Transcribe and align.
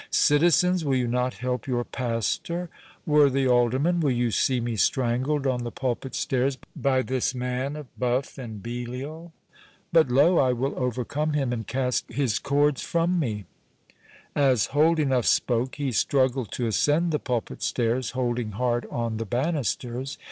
—Citizens, 0.09 0.83
will 0.83 0.95
you 0.95 1.07
not 1.07 1.35
help 1.35 1.67
your 1.67 1.83
pastor?—Worthy 1.83 3.47
Alderman, 3.47 3.99
will 3.99 4.09
you 4.09 4.31
see 4.31 4.59
me 4.59 4.75
strangled 4.75 5.45
on 5.45 5.63
the 5.63 5.69
pulpit 5.69 6.15
stairs 6.15 6.57
by 6.75 7.03
this 7.03 7.35
man 7.35 7.75
of 7.75 7.85
buff 7.99 8.39
and 8.39 8.63
Belial?—But 8.63 10.09
lo, 10.09 10.39
I 10.39 10.53
will 10.53 10.73
overcome 10.75 11.33
him, 11.33 11.53
and 11.53 11.67
cast 11.67 12.09
his 12.11 12.39
cords 12.39 12.81
from 12.81 13.19
me." 13.19 13.45
As 14.35 14.69
Holdenough 14.69 15.21
spoke, 15.27 15.75
he 15.75 15.91
struggled 15.91 16.51
to 16.53 16.65
ascend 16.65 17.11
the 17.11 17.19
pulpit 17.19 17.61
stairs, 17.61 18.09
holding 18.17 18.53
hard 18.53 18.87
on 18.89 19.17
the 19.17 19.25
banisters. 19.25 20.17